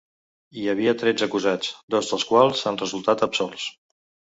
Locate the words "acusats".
1.29-1.71